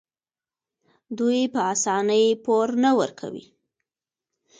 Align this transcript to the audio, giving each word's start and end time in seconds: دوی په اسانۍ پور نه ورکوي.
دوی 1.17 1.41
په 1.53 1.59
اسانۍ 1.73 2.25
پور 2.43 2.69
نه 2.83 2.91
ورکوي. 2.99 3.45